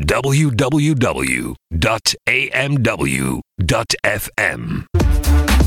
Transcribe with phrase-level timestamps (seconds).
[0.00, 1.50] www.amw.fm.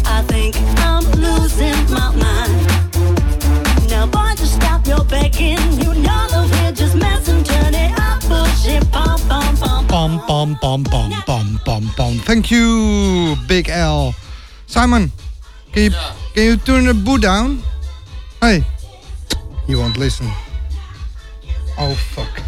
[0.05, 2.67] I think I'm losing my mind.
[3.89, 5.59] Now, boy, just stop your begging.
[5.79, 10.19] You know that we're just messing, turn it up, push it, pom pom pom Pom,
[10.19, 12.17] pom, pom, pom, pom, pom, pom.
[12.19, 14.15] Thank you, Big L.
[14.65, 15.11] Simon,
[15.71, 15.91] can you,
[16.33, 17.61] can you turn the boot down?
[18.41, 18.63] Hey,
[19.67, 20.27] he won't listen.
[21.77, 22.41] Oh, fuck.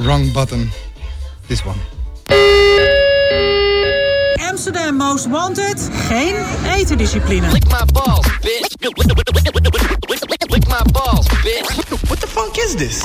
[0.00, 0.70] Wrong button.
[1.48, 1.78] This one.
[4.38, 5.78] Amsterdam Most Wanted.
[6.08, 7.50] Geen etendiscipline.
[7.52, 8.76] Lick my balls, bitch.
[10.50, 12.10] Lick my balls, bitch.
[12.10, 13.02] What the funk is this?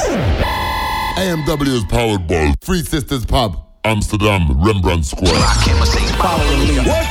[1.15, 5.31] AMW is powered by Three Sisters Pub, Amsterdam, Rembrandt Square.
[5.31, 5.55] What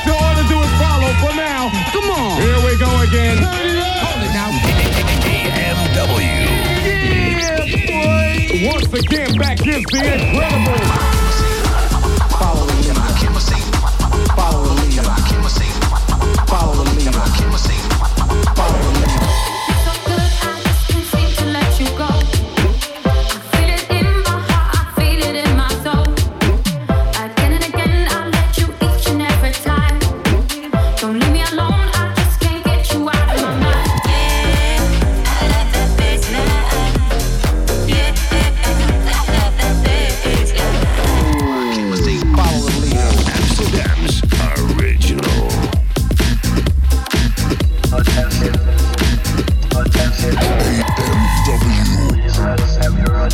[0.05, 1.71] you ought to do is follow for now.
[1.91, 2.41] Come on.
[2.41, 3.37] Here we go again.
[3.41, 4.51] Hold it now.
[5.49, 6.53] AMW.
[8.71, 11.22] Once again, back is the incredible.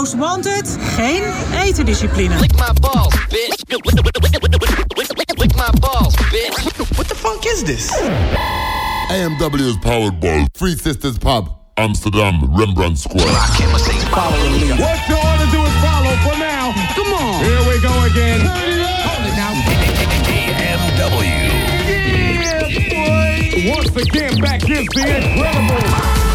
[0.00, 0.66] Most Wanted.
[0.96, 1.22] Geen
[1.52, 2.40] etendiscipline.
[2.40, 3.52] Lick my balls, bitch.
[5.36, 6.96] Lick my balls, bitch.
[6.96, 7.92] What the funk is this?
[9.10, 13.26] AMW is powered by Three Sisters Pub, Amsterdam, Rembrandt Square.
[13.26, 14.72] Follow the.
[14.80, 16.72] What you ought to do is follow for now.
[16.96, 17.44] Come on.
[17.44, 18.40] Here we go again.
[20.64, 21.36] AMW.
[23.68, 26.29] Once again, back is the incredible.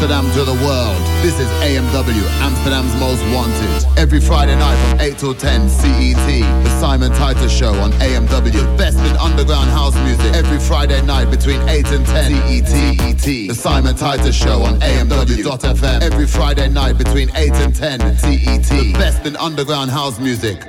[0.00, 3.98] Amsterdam to the world, this is AMW, Amsterdam's Most Wanted.
[3.98, 8.78] Every Friday night from 8 till 10 CET, The Simon Titus Show on AMW.
[8.78, 10.34] Best in underground house music.
[10.34, 13.48] Every Friday night between 8 and 10 CET.
[13.48, 16.00] The Simon Titus Show on AMW.FM.
[16.00, 18.70] Every Friday night between 8 and 10 CET.
[18.70, 20.64] The best in underground house music.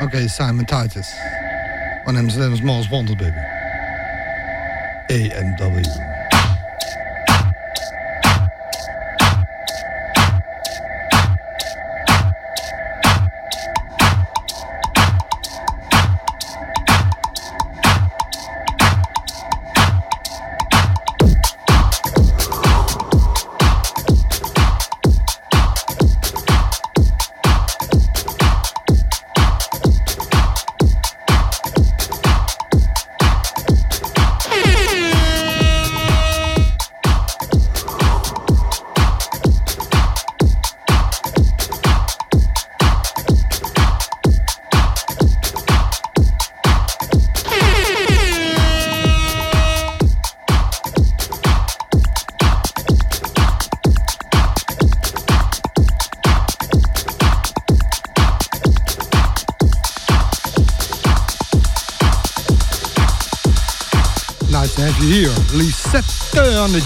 [0.00, 1.12] Okay, Simon Titus.
[2.06, 3.59] On Amsterdam's Most Wanted, baby.
[5.10, 6.09] AMW.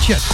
[0.00, 0.34] Chat.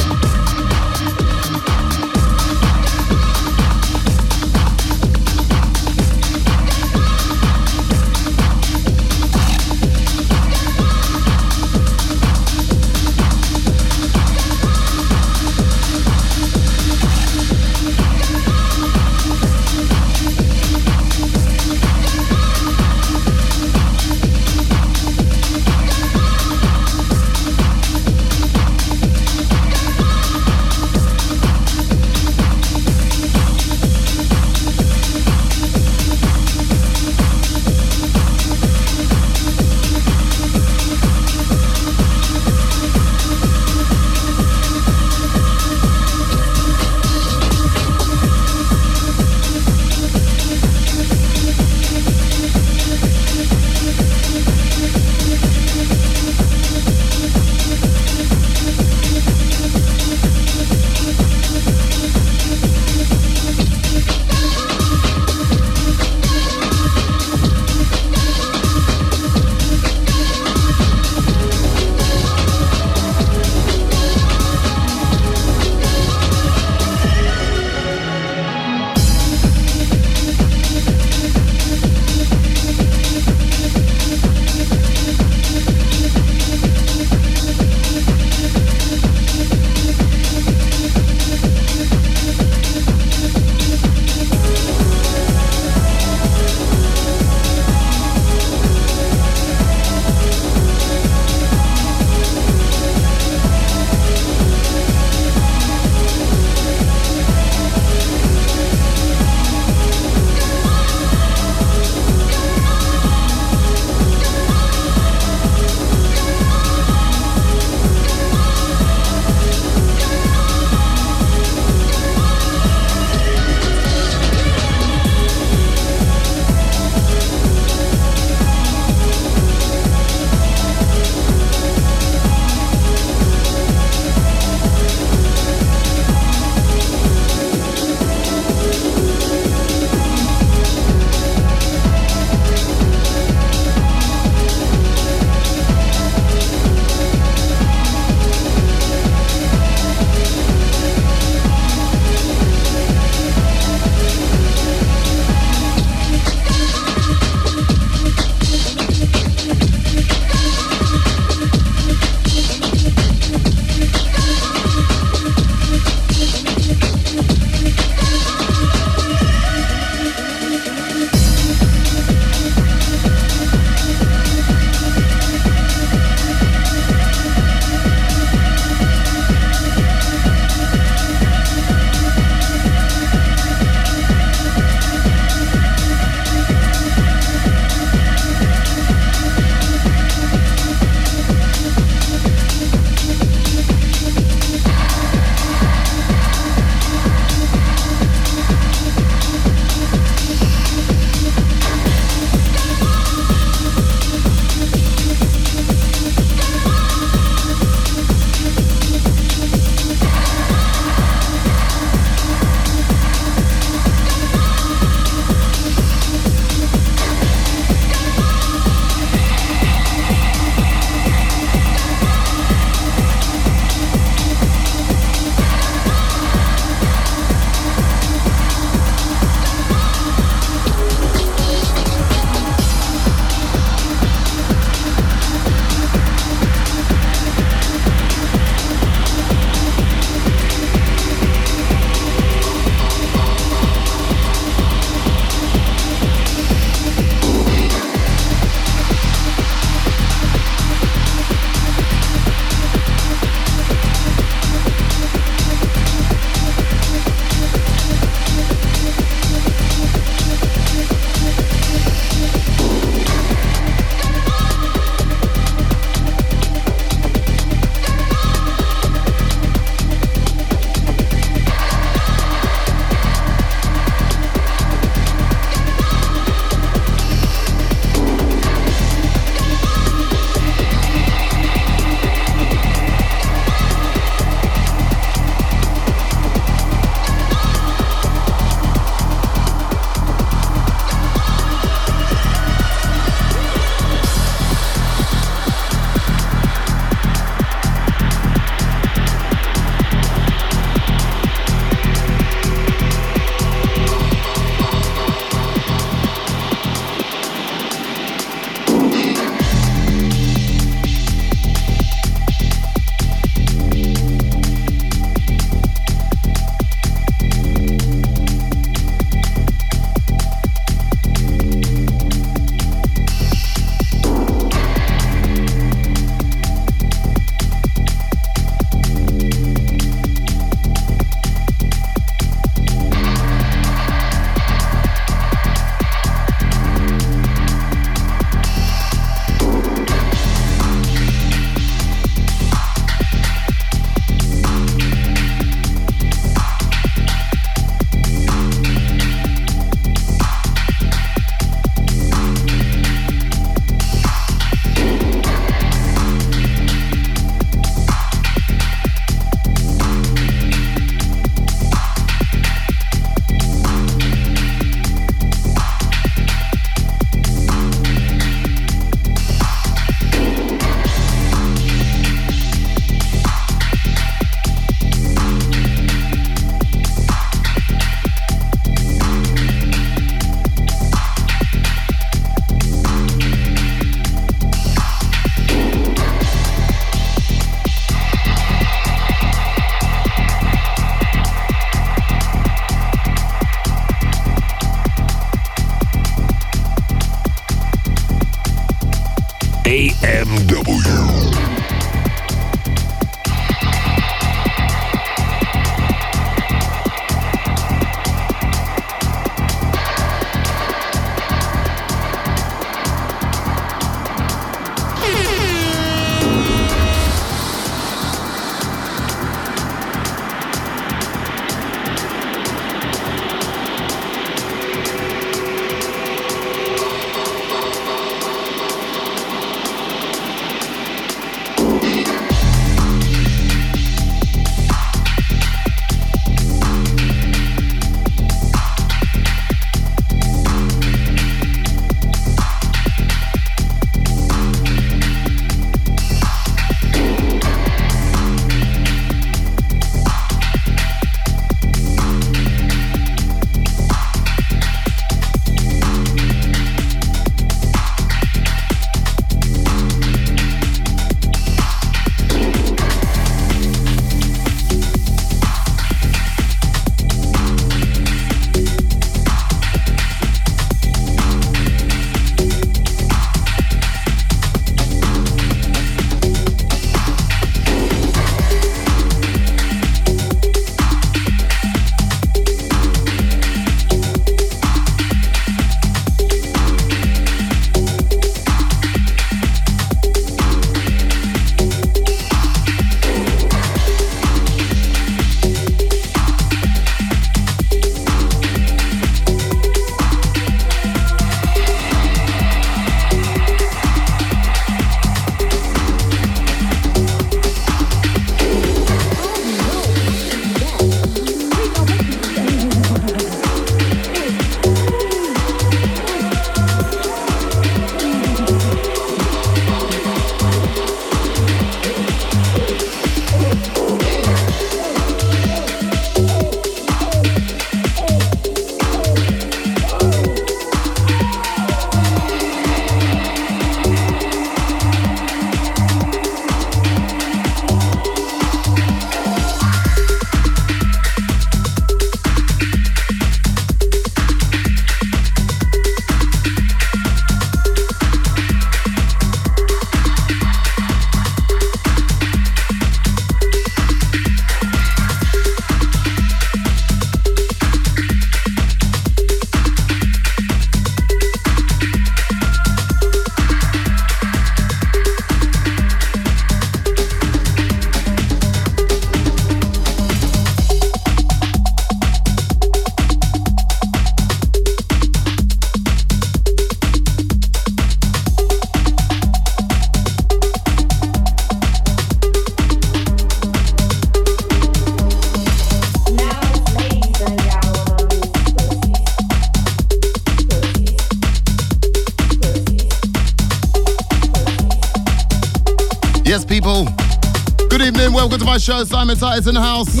[598.64, 598.82] Show.
[598.84, 599.94] Simon Titus in the house.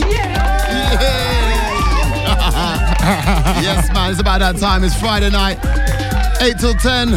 [3.60, 4.82] yes, man, it's about that time.
[4.82, 5.58] It's Friday night,
[6.40, 7.12] 8 till 10.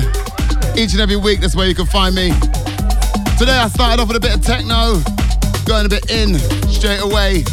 [0.78, 2.32] Each and every week, that's where you can find me.
[3.40, 5.00] Today, I started off with a bit of techno,
[5.64, 6.36] going a bit in
[6.68, 7.46] straight away.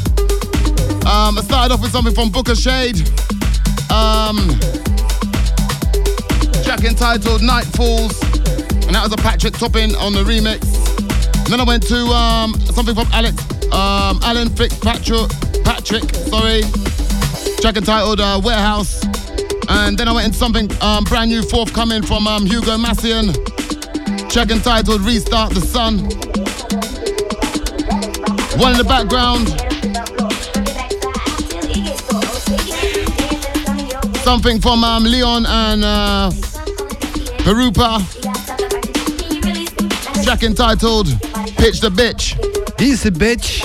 [1.07, 2.99] Um, I started off with something from Booka Shade.
[3.95, 4.59] Um,
[6.65, 8.21] track entitled Night Falls,
[8.91, 10.67] and that was a Patrick Topping on the remix.
[11.45, 13.44] And then I went to um, something from Alex,
[13.75, 15.29] um, Alan Fitzpatrick,
[15.65, 16.63] Patrick, sorry,
[17.61, 19.05] track entitled uh, Warehouse.
[19.69, 23.35] And then I went into something um, brand new forthcoming from um, Hugo Massien,
[24.31, 25.99] track entitled Restart the Sun.
[28.61, 29.49] One in the background,
[34.19, 36.31] something from um, Leon and uh,
[37.43, 37.99] Perupa,
[40.23, 41.09] track entitled
[41.57, 42.34] Pitch the Bitch.
[42.79, 43.65] He's the bitch.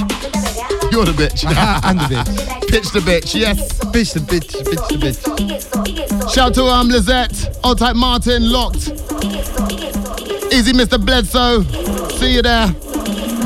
[0.91, 1.45] You're the bitch.
[1.84, 2.50] I'm the bitch.
[2.69, 3.80] Pitch the bitch, yes.
[3.91, 6.34] Pitch the bitch, pitch the bitch.
[6.34, 8.89] Shout to um Lizette, Old Type Martin, locked.
[10.54, 11.04] Easy Mr.
[11.04, 11.63] Bledsoe,
[12.17, 12.67] see you there.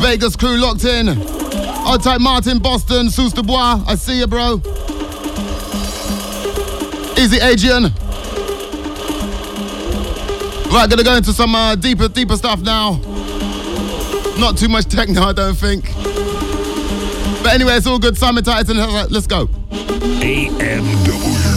[0.02, 1.10] Vegas crew locked in.
[1.88, 4.62] Old Type Martin, Boston, Sous de Bois, I see you, bro.
[7.18, 7.84] Easy Adrian.
[10.74, 13.00] Right, gonna go into some uh, deeper, deeper stuff now.
[14.40, 15.94] Not too much techno, I don't think.
[17.44, 18.18] But anyway, it's all good.
[18.18, 18.70] Simon Titus,
[19.12, 19.48] let's go.
[19.48, 21.53] AMW.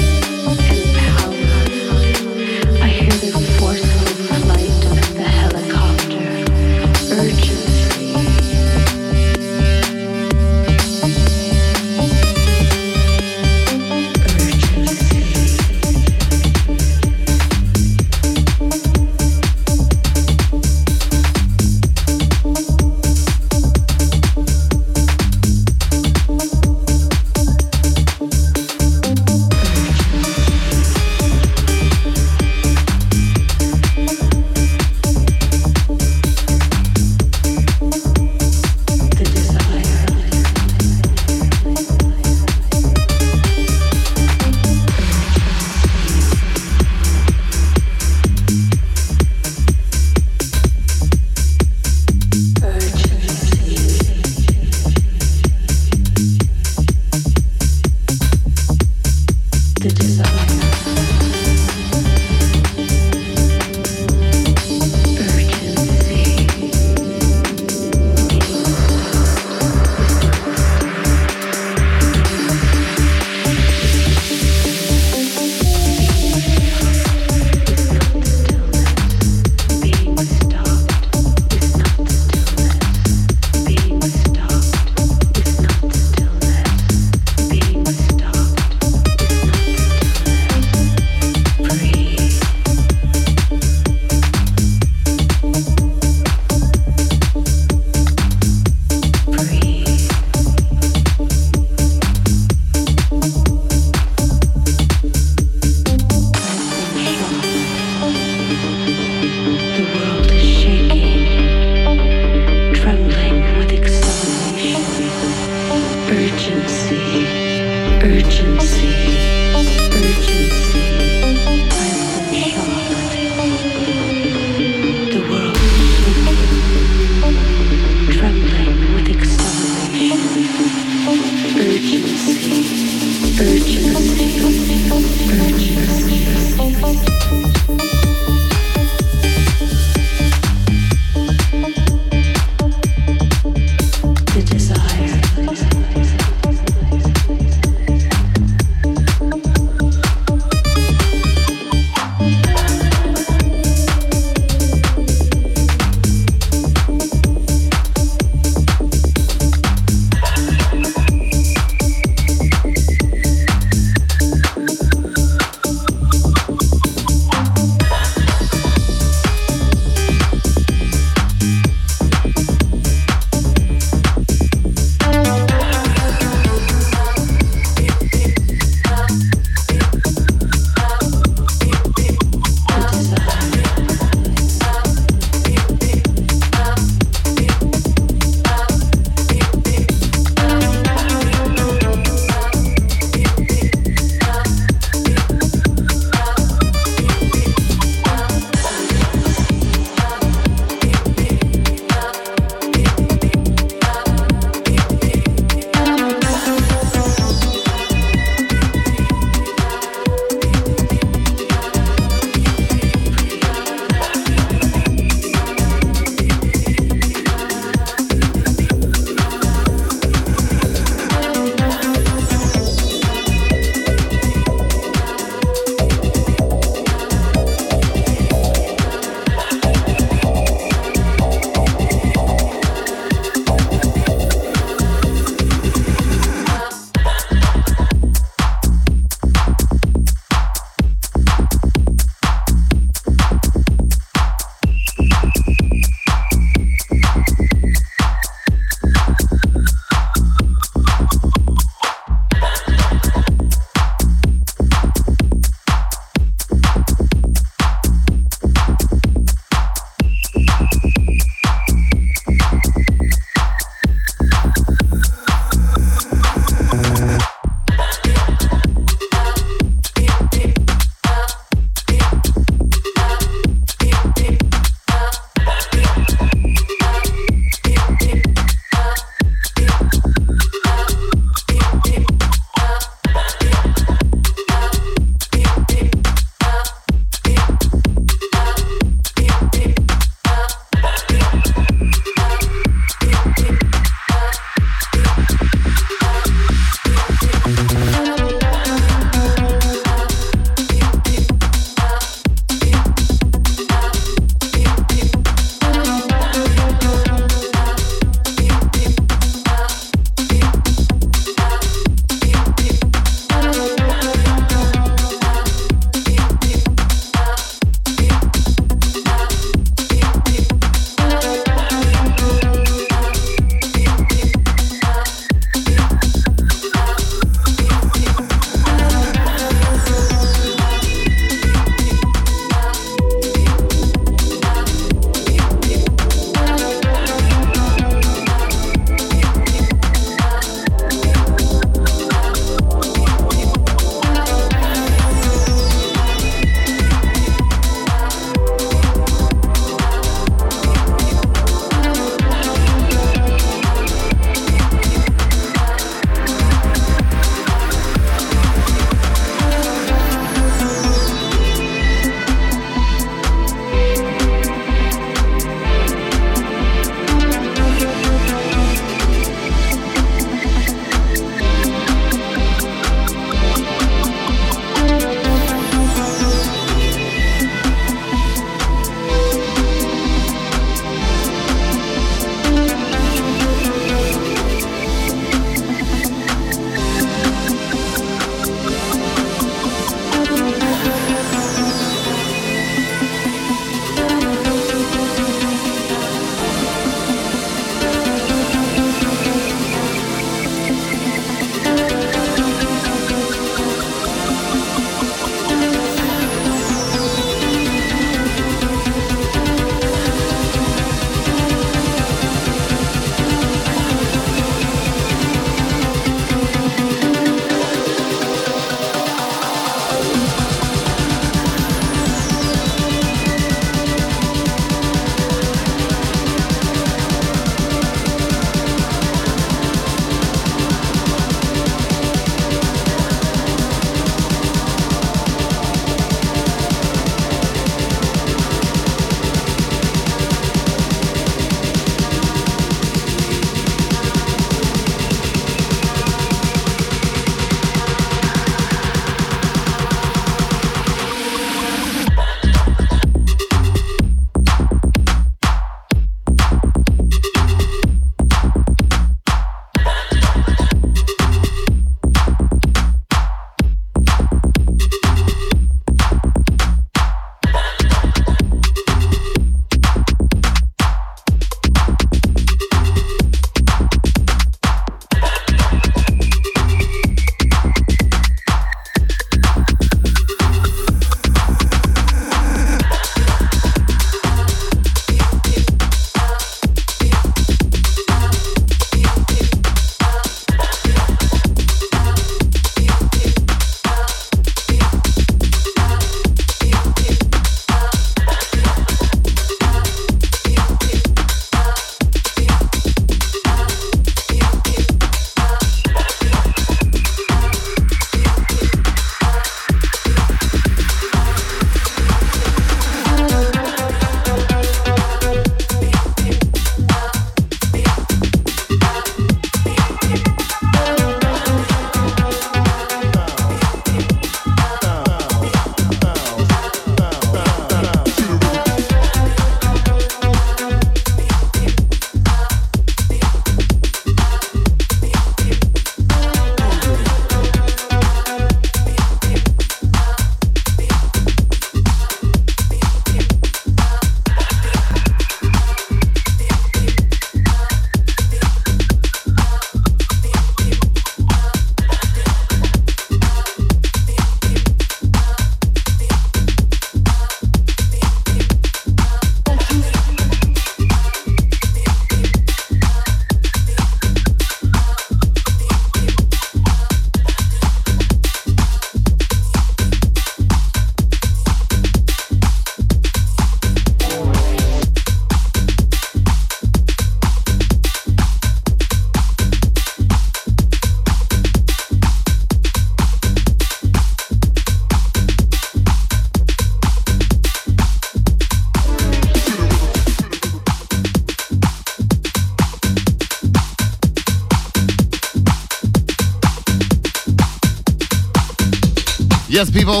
[599.52, 600.00] Yes, people.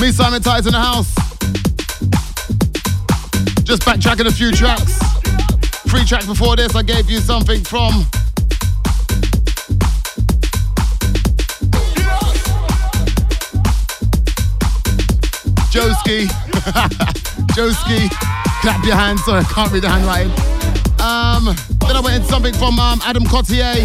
[0.00, 1.14] Me, Simon Titus in the house.
[3.62, 4.98] Just backtracking a few tracks.
[5.88, 7.92] Three tracks before this, I gave you something from.
[15.70, 16.26] Joski.
[17.54, 18.10] Joski.
[18.62, 19.24] Clap your hands.
[19.26, 20.32] Sorry, I can't read the handwriting.
[21.00, 21.54] Um,
[21.86, 23.76] then I went into something from um, Adam Cotier,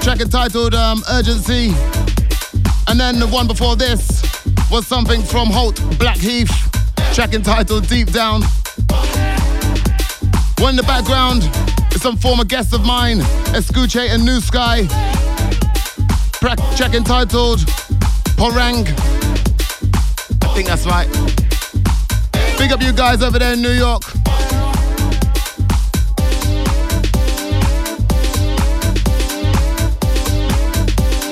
[0.00, 1.74] track entitled um, Urgency.
[2.88, 4.22] And then the one before this
[4.70, 6.50] was something from Holt Blackheath,
[7.12, 8.42] track entitled Deep Down.
[10.58, 11.42] One in the background
[11.94, 13.18] is some former guest of mine,
[13.52, 14.86] Escuche and New Sky.
[16.40, 17.60] Track, entitled
[18.38, 18.86] Porang.
[20.42, 21.08] I think that's right.
[22.58, 24.02] Big up you guys over there in New York.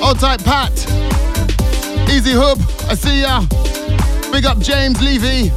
[0.03, 0.94] Old tight Pat.
[2.15, 2.57] Easy Hub,
[2.89, 3.41] I see ya.
[4.31, 5.51] Big up James Levy.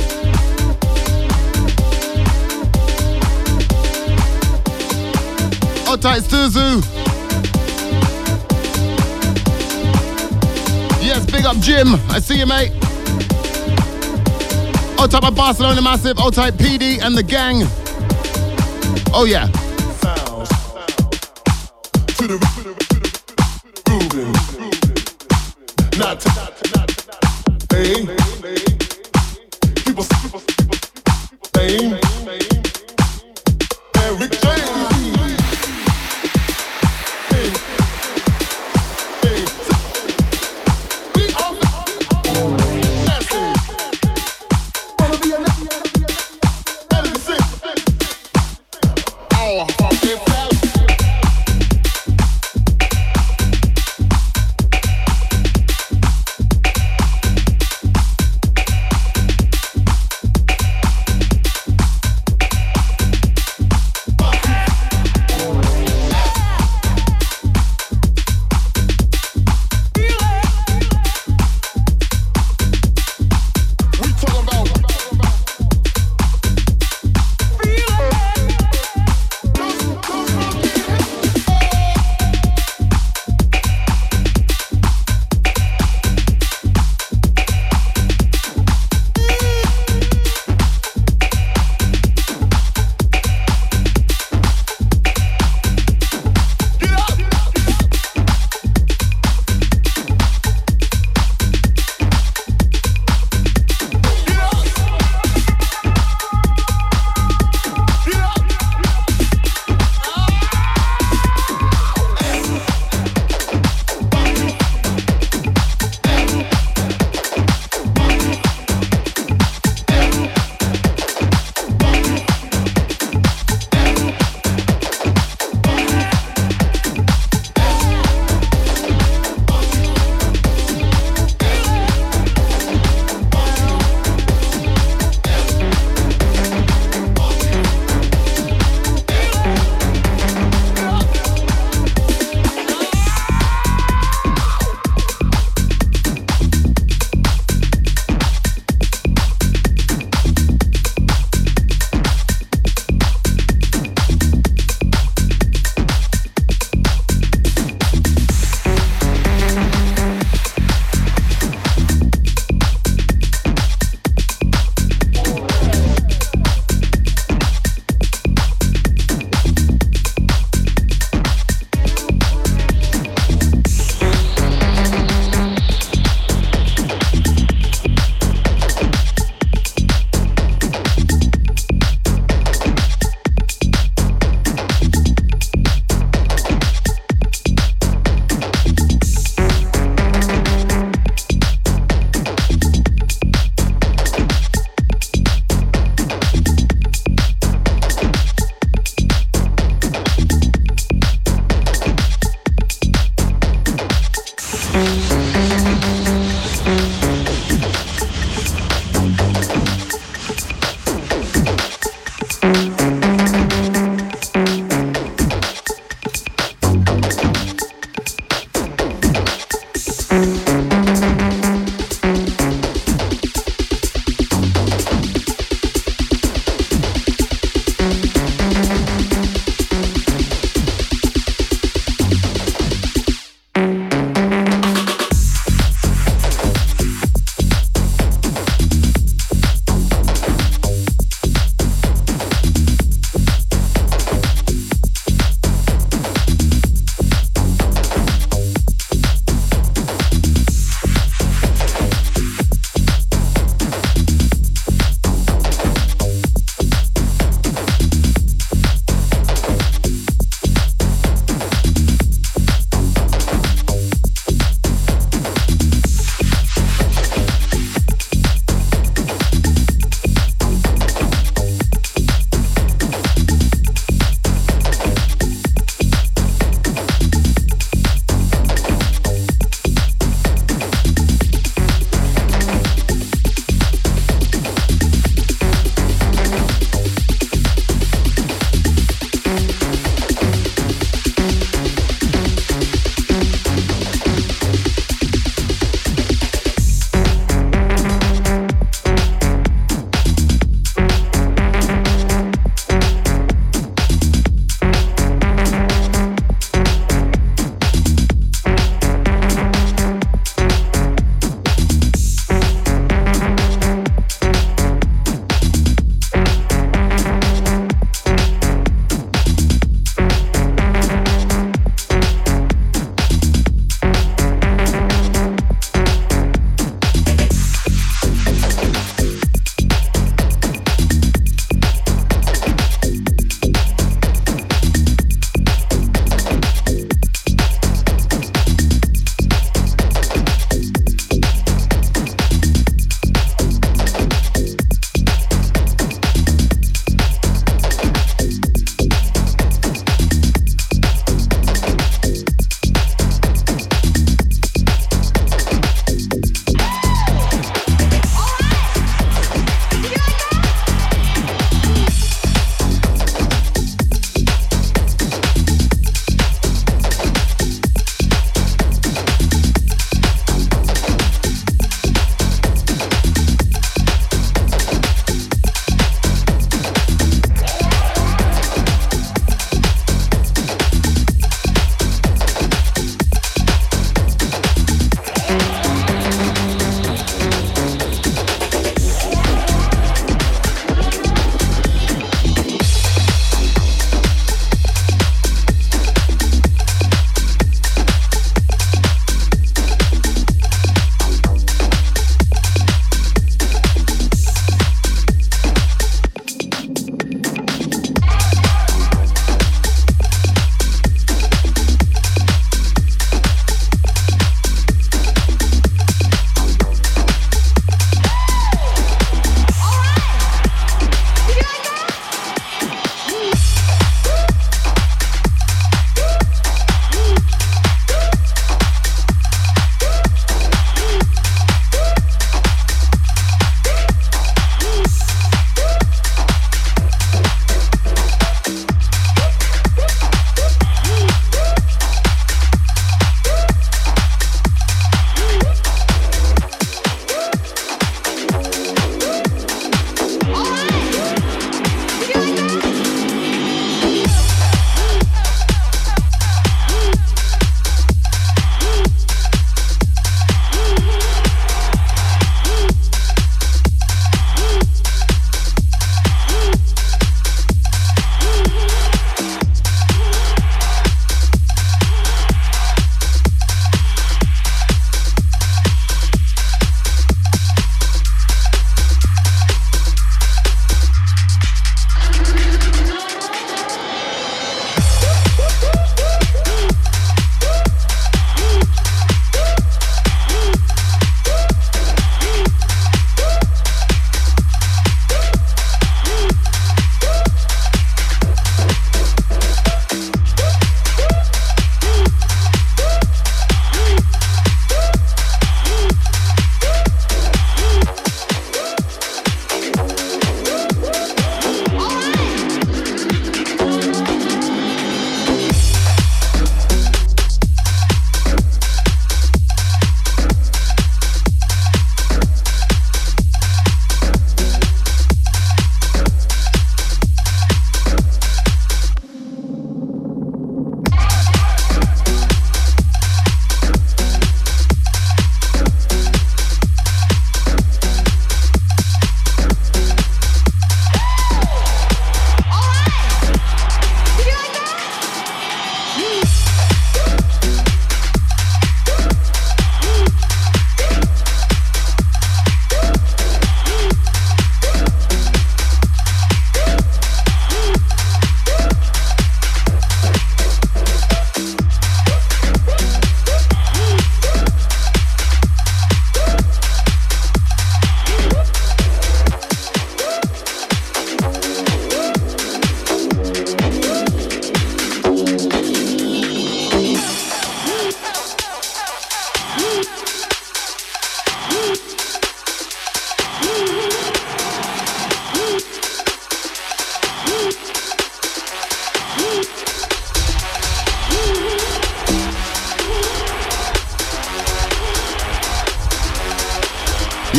[5.89, 6.83] Old tight Suzu.
[11.01, 11.95] Yes, big up Jim.
[12.11, 12.73] I see you, mate.
[14.99, 17.63] Old type of Barcelona Massive, old type PD and the gang.
[19.15, 19.47] Oh yeah.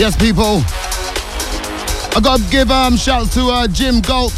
[0.09, 0.63] Yes, people.
[2.17, 4.33] I gotta give um shouts to uh, Jim Galt.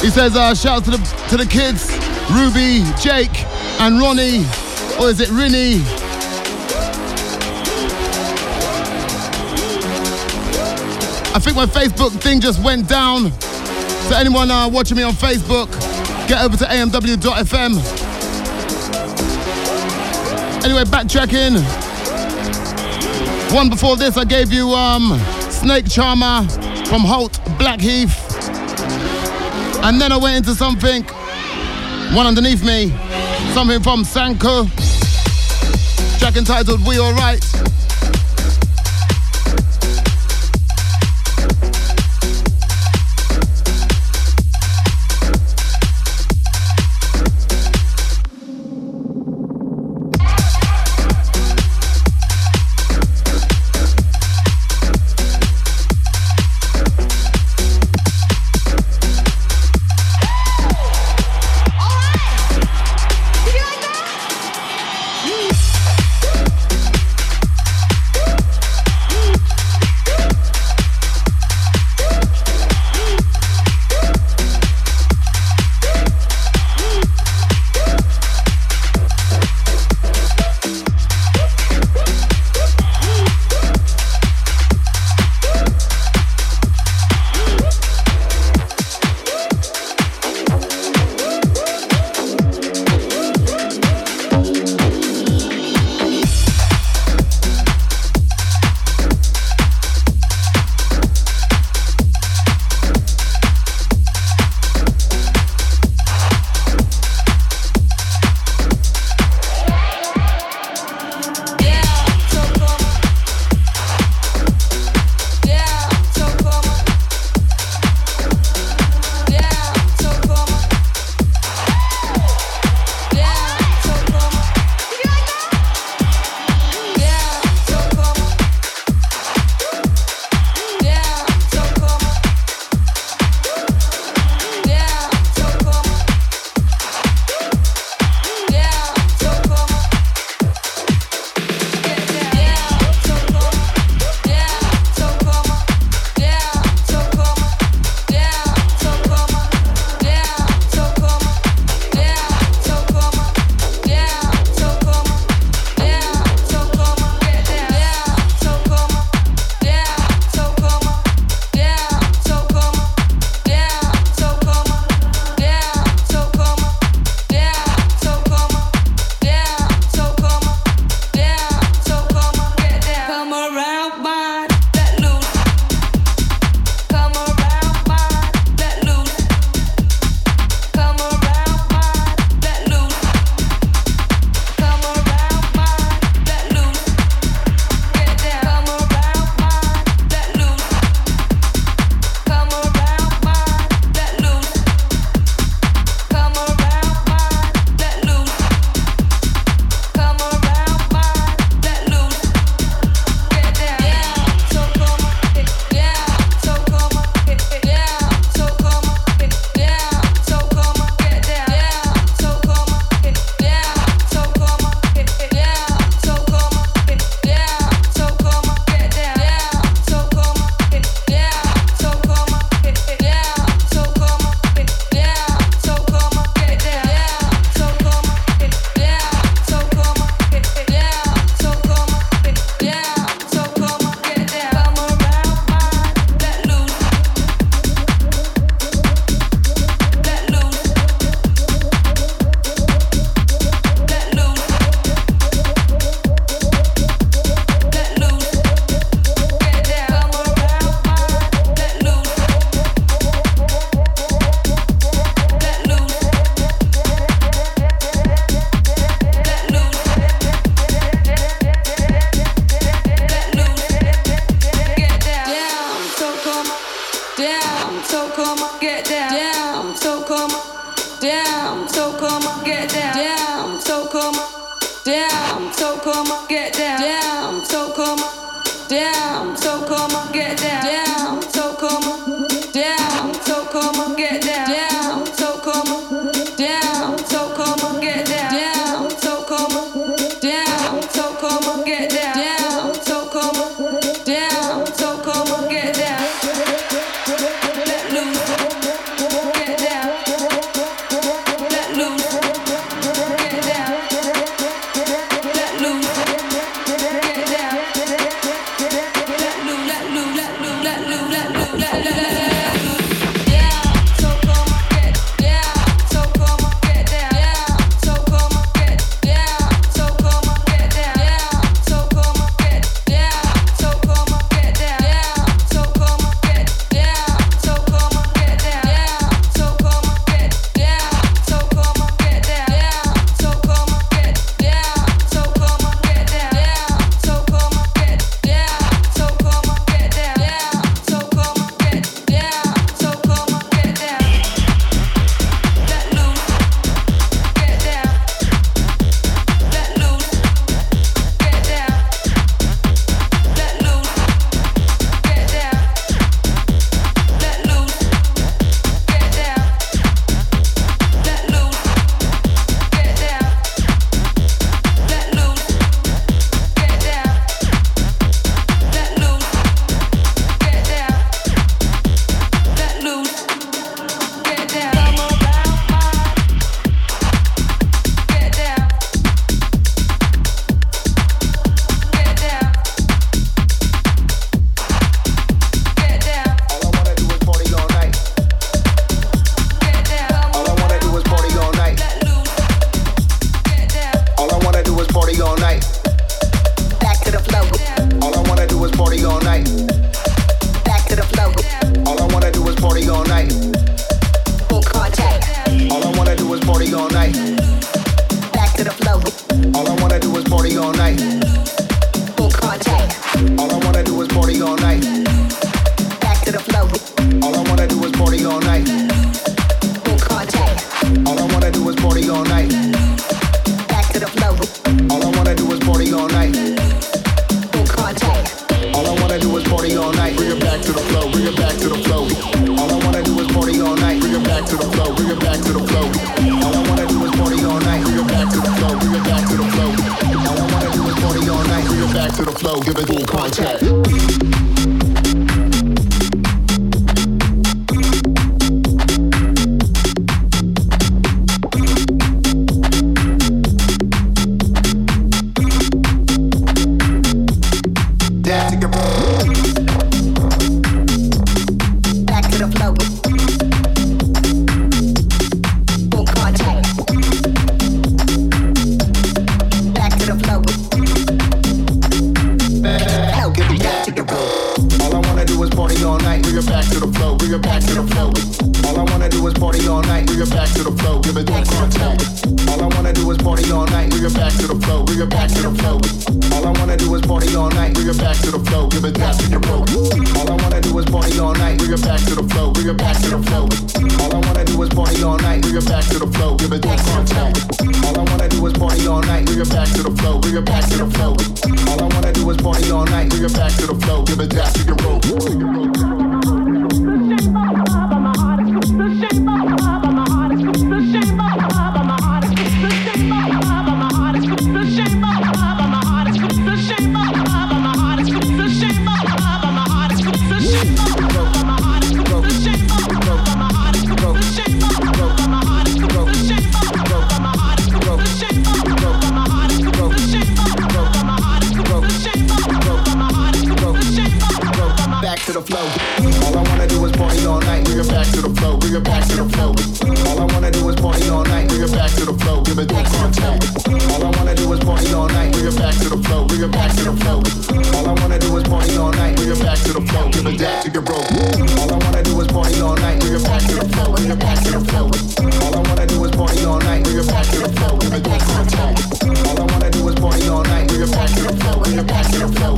[0.00, 1.92] He says uh, shouts to the to the kids,
[2.32, 3.44] Ruby, Jake,
[3.80, 4.38] and Ronnie,
[4.98, 5.78] or is it Rinny?
[11.32, 13.30] I think my Facebook thing just went down.
[14.08, 15.70] So anyone uh, watching me on Facebook,
[16.26, 17.76] get over to amw.fm.
[20.64, 21.85] Anyway, backtracking.
[23.52, 25.18] One before this, I gave you um,
[25.50, 26.46] Snake Charmer
[26.86, 28.14] from Holt Blackheath.
[29.82, 31.04] And then I went into something,
[32.14, 32.90] one underneath me,
[33.54, 34.66] something from Sanko.
[36.18, 37.44] Track entitled We Alright.